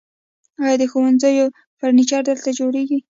[0.63, 1.45] آیا د ښوونځیو
[1.79, 2.99] فرنیچر دلته جوړیږي؟